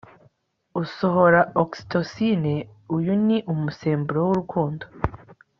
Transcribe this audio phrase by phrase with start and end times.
[0.81, 2.43] usohora oxytocin
[2.97, 4.83] uyu ni umusemburo w'urukundo